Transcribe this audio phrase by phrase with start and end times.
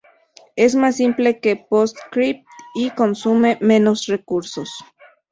[0.55, 4.83] Es más simple que PostScript y consume menos recursos.